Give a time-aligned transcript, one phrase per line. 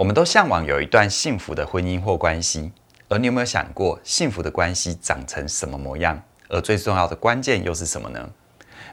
[0.00, 2.72] 我们都向往有一段幸福的婚姻或关系，
[3.10, 6.18] 而你有没有想过，幸福的关系长成什么模样？
[6.48, 8.30] 而最重要的关键又是什么呢？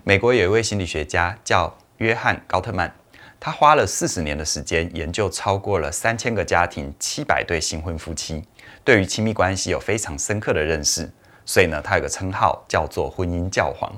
[0.04, 2.94] 美国有一位心理学家叫约翰·高特曼，
[3.40, 8.44] 他花了四十年的时间研究超过了三千个家庭、七百对新婚夫妻，
[8.83, 11.10] 对于亲密关系有非常深刻的认识，
[11.46, 13.89] 所以呢，他有个称号叫做“婚姻教皇”。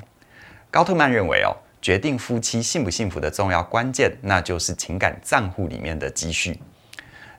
[0.70, 6.60] 高特曼认为哦，决定夫妻幸不幸福的重要关键，那就是情感账户里面的积蓄。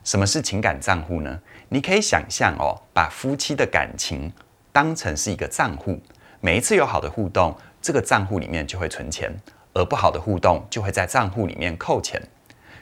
[0.02, 1.40] 什么是情感账户呢？
[1.68, 4.32] 你可以想象哦，把夫妻的感情
[4.72, 6.00] 当成是一个账户，
[6.40, 9.30] 每一次有好的互动，这个账户里面就会存钱；
[9.74, 12.20] 而不好的互动就会在账户里面扣钱。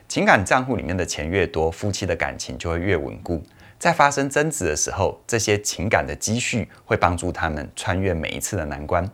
[0.07, 3.43] 情感账户里面的钱越多，夫妻的感情就会越稳固。
[3.79, 9.09] 在发生争执的时候，这些情感的积蓄会帮助他们穿越每一次的难关。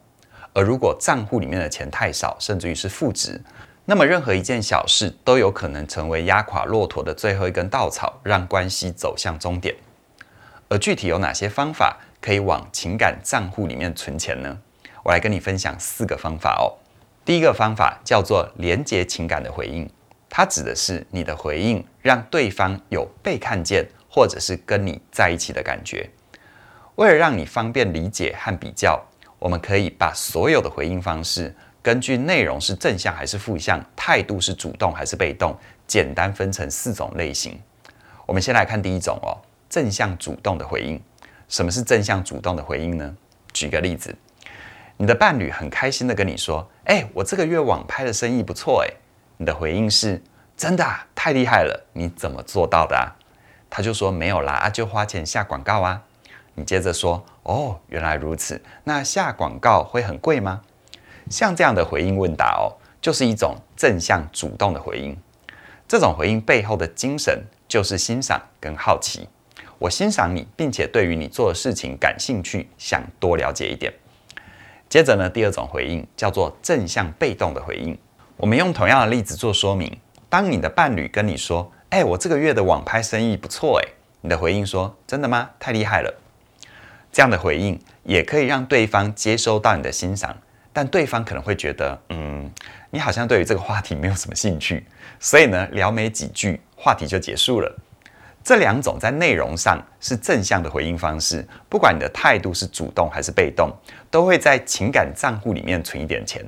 [0.52, 3.40] 而如果账户里面的钱太少，甚至于是负值，
[3.86, 9.74] 那么任何一件小事都有可能成为压垮骆驼的最后一根稻草，让关系走向终点。
[10.68, 14.58] 而具体有哪些方法可以往情感账户里面存钱呢？
[15.02, 16.72] 我来跟你分享四个方法哦。
[17.26, 19.86] 第一个方法叫做连接情感的回应，
[20.30, 26.08] 它指的是你的回应让对方有被看见，或者是跟你在一起的感觉。
[26.94, 28.98] 为了让你方便理解和比较，
[29.38, 31.54] 我们可以把所有的回应方式，
[31.84, 35.54] 根据内容是正向还是负向，态度是主动还是被动，
[35.86, 37.60] 简单分成四种类型。
[38.24, 39.36] 我们先来看第一种哦，
[39.68, 40.98] 正向主动的回应。
[41.46, 43.14] 什么是正向主动的回应呢？
[43.52, 44.16] 举个例子，
[44.96, 48.88] 你的伴侣很开心的跟你说：“哎，我这个月网拍的生意不错哎。”
[49.36, 50.22] 你的回应是
[50.56, 53.12] ：“真的啊，太厉害了，你怎么做到的啊？”
[53.68, 56.02] 他就说：“没有啦，就花钱下广告啊。”
[56.56, 60.62] 你接着说：“哦，原来如此，那下广告会很贵吗？”
[61.30, 65.16] 像这样的回应问答哦，就是一种正向主动的回应。
[65.86, 69.28] 这种回应背后的精神就是欣赏跟好奇。
[69.78, 73.92] 我欣赏你，并且对于你做的事情感兴趣，想多了解一点。
[74.88, 77.98] 接着呢，第二种回应叫做正向被动的回应。
[78.36, 79.98] 我们用同样的例子做说明。
[80.28, 83.88] 当你的伴侣跟你说：“哎，我这个月的网拍生意不错。”哎，
[84.22, 85.50] 你的回应说：“真的吗？
[85.58, 86.14] 太厉害了。”
[87.12, 90.36] 这样的回应也可以让对方接收到你的欣赏。
[90.74, 92.50] 但对方可能会觉得，嗯，
[92.90, 94.84] 你好像对于这个话题没有什么兴趣，
[95.20, 97.74] 所以呢，聊没几句，话题就结束了。
[98.42, 103.72] 这两种在内容上是正向的回应方式，不管你的态度是主动还是被动，
[104.10, 106.44] 都会在情感账户里面存一点钱。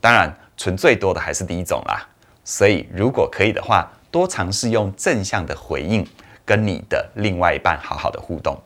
[0.00, 2.06] 当然，存最多的还是第一种啦。
[2.44, 6.06] 所以，如果可以的话，多尝试用正向的回应
[6.44, 8.60] 跟你的另外一半好好的互动。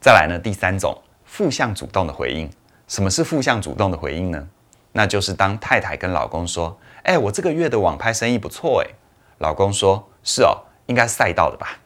[0.00, 2.50] 再来呢，第三种负向主动的回应。
[2.88, 4.48] 什么是负向主动的回应呢？
[4.92, 8.90] 那就是当太太跟老公说：“哎，我这个月的网拍生意不错。”哎，
[9.38, 11.78] 老公说：“是哦，应该是赛道的吧？”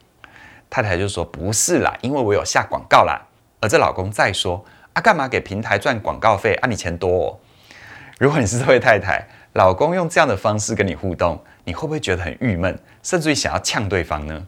[0.71, 3.21] 太太就说：“不是啦，因为我有下广告啦。”
[3.59, 6.55] 而这老公再说：“啊，干嘛给平台赚广告费？
[6.55, 7.37] 啊，你钱多哦。”
[8.17, 14.47] 如果你是这位太太，老公用这样的方式跟你互动，你会不会觉得很郁闷，甚至于想要呛对方呢？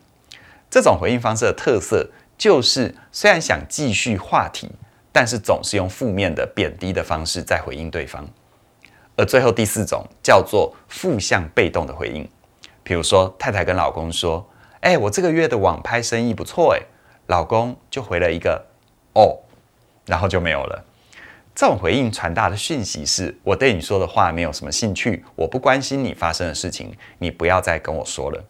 [0.70, 4.72] 这种回应方式的特色就是，虽然想继续话题。
[5.18, 8.28] 但是总是用负面的贬低的方式在回应对方，
[9.16, 12.30] 而最后第四种叫做负向被动的回应，
[12.84, 14.46] 比如说太太跟老公说
[14.84, 16.84] ：“哎，我这个月的网拍生意不错。”哎，
[17.28, 18.62] 老公就回了一个
[19.16, 19.40] “哦”，
[20.06, 20.84] 然后就没有了。
[21.56, 28.44] 这种回应传达的讯息是：我对你说的话没有什么兴趣，我不关心你发生的事情，你不要再跟我说了。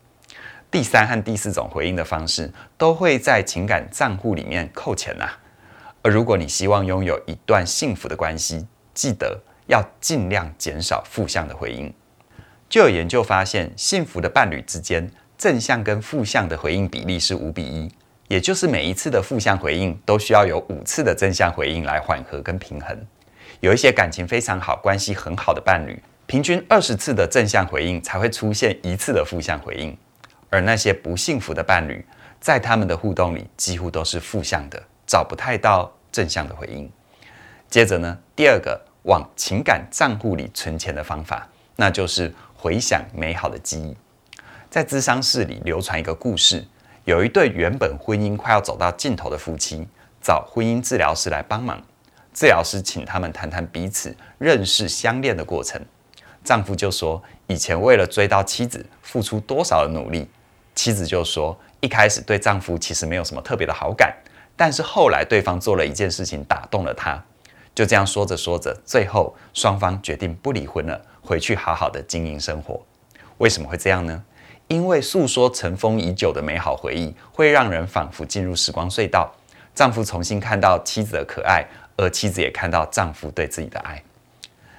[0.71, 5.29] 第三和第四种回应的方式都会在情感账户里面扣钱呐。
[6.05, 11.91] 而如果你希望拥有一段幸福的关系，记得要尽量减少负向的回应。
[12.69, 17.91] 就有研究发现，幸福的伴侣之间，正向跟负向的回应比例是五比一，
[18.27, 22.95] 也就是每一次的负向回应都需要有五次的正向回应来缓和跟平衡。
[23.61, 29.97] 有一些感情非常好、关系很好的伴侣，平均二十次的正向回应才会出现一次的负向回应，
[30.51, 32.05] 而那些不幸福的伴侣，
[32.39, 34.79] 在他们的互动里几乎都是负向的。
[35.07, 36.89] 找不太到正向的回应。
[37.69, 43.93] 接着呢，第二个往情感账户里存钱的方法，那就是回想美好的记忆。
[44.69, 46.65] 在咨商室里流传一个故事，
[47.03, 49.85] 有一对原本婚姻快要走到尽头的夫妻，
[50.21, 51.83] 找婚姻治疗师来帮忙。
[52.33, 55.81] 治疗师请他们谈谈彼此认识、相恋的过程。
[56.45, 60.29] 丈夫就说，以前为了追到妻子，付出多少的努力。
[60.75, 64.15] 妻子就说，一开始对丈夫其实没有什么特别的好感。
[64.55, 67.21] 但是后来，对方做了一件事情打动了他，
[67.73, 72.81] 就这样说着说着，最后双方决定不离婚了，回去好好的经营生活。
[73.37, 74.23] 为什么会这样呢？
[74.67, 79.31] 因为诉说尘封已久的美好回忆，会让人仿佛进入时光隧道。
[79.75, 81.63] 丈夫重新看到妻子的可爱，
[81.97, 84.01] 而妻子也看到丈夫对自己的爱。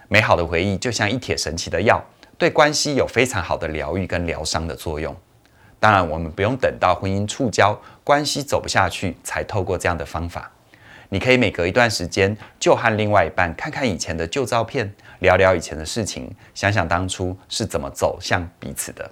[0.09, 2.03] 美好的回忆就像一帖神奇的药，
[2.39, 5.15] 对关系有非常好的疗愈跟疗伤的作用。
[5.79, 10.51] 当然，我们不用等到婚姻触礁、关系走不下去，才透过这样的方法。
[11.09, 19.09] 你可以每隔一段时间，就和另外一半看看以前的旧照片，聊聊以前的事情，想想当初是怎么走向彼此的。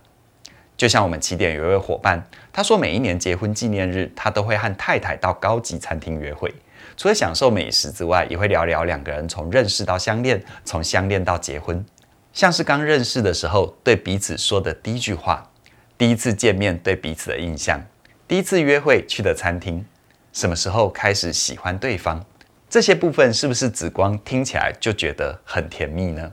[0.76, 2.20] 就像我们起点有一位伙伴，
[2.52, 6.52] 他说每一年结婚纪念日，他都会和太太到高级餐厅约会，
[6.96, 11.84] 除了享受美食之外，也会聊聊两个人从认识到相恋，从相恋到结婚，
[12.32, 15.48] 像是刚认识的时候对彼此说的第一句话，
[15.96, 17.80] 第一次见面对彼此的印象，
[18.26, 19.84] 第一次约会去的餐厅，
[20.32, 22.24] 什么时候开始喜欢对方，
[22.68, 26.32] 这些部分是不是只光听起来就觉得很甜蜜呢？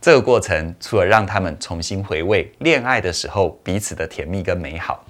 [0.00, 5.04] 这个过程除了让他们重新回味恋爱的时候彼此的甜蜜跟美好，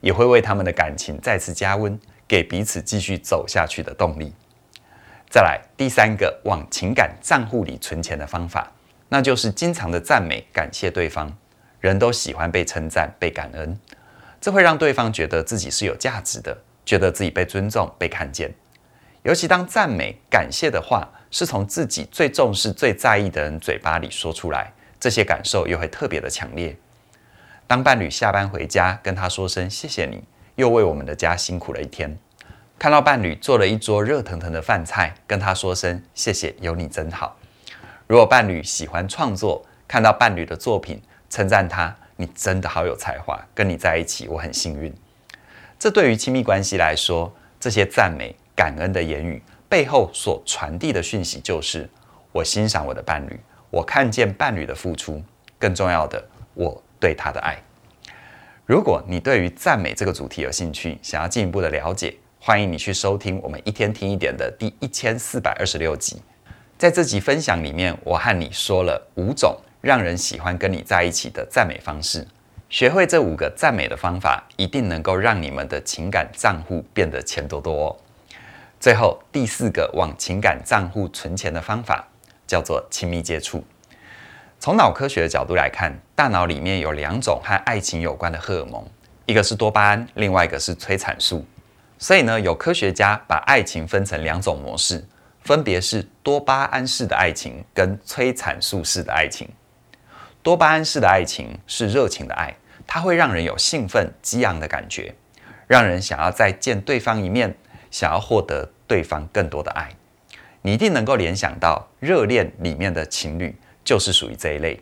[0.00, 1.98] 也会为他们的感情再次加温，
[2.28, 4.32] 给彼此继续走下去的动力。
[5.28, 8.72] 再来第三个往情感账户里存钱的方法，
[9.08, 11.36] 那就是经常的赞美感谢对方。
[11.80, 13.78] 人都喜欢被称赞、被感恩，
[14.40, 18.52] 这会让对方觉得自己是有价值的，觉得自己被尊重、被看见。
[19.22, 26.76] 尤其当赞美感谢的话，是从自己最重视、最在意的人嘴巴里说出来，这些感受又会特别的强烈。
[27.66, 32.10] 当伴侣下班回家，跟他说声谢谢你，又为我们的家辛苦了一天；
[32.78, 37.36] 看到伴侣做了一桌热腾腾的饭菜，跟他说声谢谢，有你真好。
[38.06, 44.92] 如果伴侣喜欢创作，看到伴侣的作品，称赞他，你真的好有才华，跟你在一起我很幸运。
[45.78, 49.42] 这对于亲密关系来说，这些赞美感恩的言语。
[49.68, 51.86] 背后所传递的讯息就是：
[52.32, 53.38] 我欣赏我的伴侣，
[53.68, 55.22] 我看见伴侣的付出，
[55.58, 57.62] 更重要的，我对他的爱。
[58.64, 66.22] 如果你对于赞美这个主题有兴趣，想要进一步的了解，欢迎你去收听我们一天听一点的第一千四百二十六集。
[66.78, 72.26] 在这集分享里面，我和你说了五种让人喜欢跟你在一起的赞美方式。
[72.68, 77.96] 学会这五个赞美的方法，一定能够让你们的情感账户变得钱多多哦。
[78.78, 82.06] 最后第四个往情感账户存钱的方法
[82.46, 83.64] 叫做亲密接触。
[84.60, 88.84] 从脑科学的角度来看，大脑里面有两种和爱情有关的荷尔蒙，
[89.24, 91.46] 一个是多巴胺，另外一个是催产素。
[91.96, 95.04] 所以呢，有科学家把爱情分成两种模式，
[95.42, 99.48] 分别是多巴胺式的爱情跟催产素式的爱情。
[100.48, 102.56] 多巴胺式的爱情是热情的爱，
[102.86, 105.14] 它会让人有兴奋、激昂的感觉，
[105.66, 107.54] 让人想要再见对方一面。
[107.90, 109.90] 想要获得对方更多的爱，
[110.62, 113.54] 你一定能够联想到热恋里面的情侣
[113.84, 114.80] 就是属于这一类，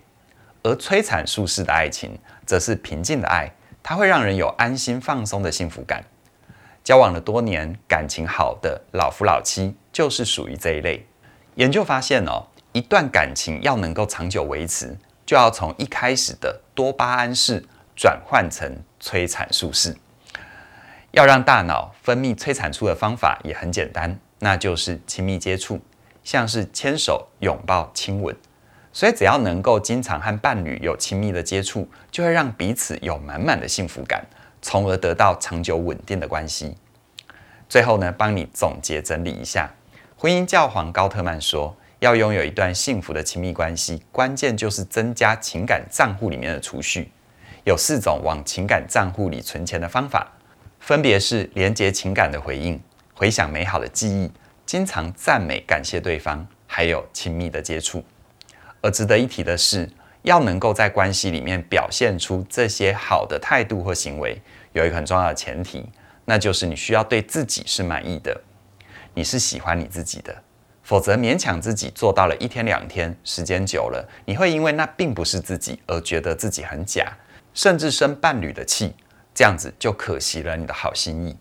[0.63, 2.17] 而催产素式的爱情
[2.47, 3.51] 则是平静的爱，
[3.83, 6.05] 它会让人有安心放松的幸福感。
[6.85, 11.05] 交往了多年，感情好的老夫老妻就是属于这一类。
[11.57, 17.63] 研究发现哦，一段感情要能够长久维持，就要从一开始的多巴胺式
[17.95, 19.97] 转换成催产素式。
[21.11, 25.81] 要让大脑分泌催产素的方法也很简单，那就是亲密接触，
[26.23, 28.37] 像是牵手、拥抱、亲吻。
[28.93, 34.25] 所以只要能够经常和伴侣有亲密的接触，就会让彼此有满满的幸福感，
[34.63, 36.77] 从而得到长久稳定的关系。
[37.69, 39.75] 最后呢，帮你总结整理一下，
[40.17, 47.11] 婚姻教皇高特曼说，要拥有一段幸福的亲密关系，关键就是增加情感账户里面的储蓄。
[47.65, 50.33] 有四种往情感账户里存钱的方法。
[50.79, 52.81] 分别是连接情感的回应、
[53.13, 54.31] 回想美好的记忆、
[54.65, 58.05] 经常赞美感谢对方，还有亲密的接触。
[58.83, 59.91] 而值得一提的是，
[60.23, 64.41] 要能够在关系里面表现出这些好的态度或行为，
[64.75, 65.85] 有一个很重要的前提，
[66.25, 68.41] 那就是你需要对自己是满意的，
[69.13, 70.43] 你是喜欢你自己的。
[70.87, 77.13] 否则勉强自己做到了一天两天，时间久了，你会因为那并不是自己而觉得自己很假，
[77.53, 78.95] 甚至生伴侣的气。
[79.35, 81.37] 这样子就可惜了你的好心意。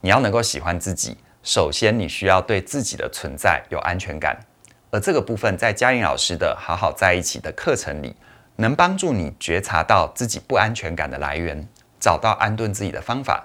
[0.00, 4.38] 你要能够喜欢自己，首先你需要对自己的存在有安全感，
[4.92, 8.14] 而这个部分在嘉玲老师的好好在一起的课程里，
[8.54, 11.66] 能帮助你觉察到自己不安全感的来源，
[11.98, 13.44] 找到安顿自己的方法。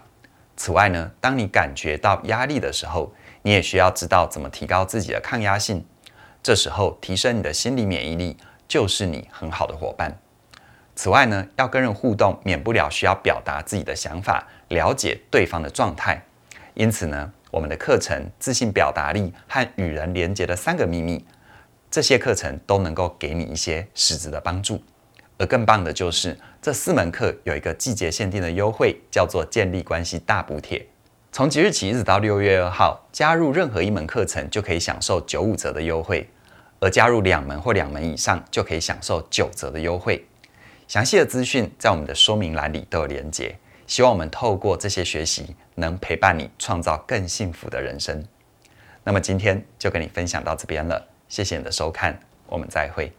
[0.55, 3.11] 此外呢，当你感觉到压力的时候，
[3.45, 5.85] 你也需要知道怎么提高自己的抗压性。
[6.41, 8.35] 这时候提升你的心理免疫力，
[8.67, 10.17] 就是你很好的伙伴。
[10.95, 16.19] 此外呢，要跟人互动，免不了需要表达自己的想法，了解对方的状态。
[16.73, 21.19] 因此呢，我们的课程《自信表达力和与人连结的三个秘密》，
[21.91, 24.81] 这些课程都能够给你一些实质的帮助。
[25.37, 30.83] 而更棒的就是，这四门课有一个季节限定的优惠，叫做建立关系大补帖。
[31.35, 36.25] 从即日起一直到六月二号，加入任何一门课程就可以享受九五折的优惠，
[36.79, 40.25] 而加入两门或两门以上就可以享受九折的优惠。
[40.87, 43.53] 详细的资讯在我们的说明栏里都有连结。
[43.85, 48.25] 希望我们透过这些学习，能陪伴你创造更幸福的人生。
[49.03, 53.11] 那么今天就跟你分享到这边了，谢谢你的收看，我们再会。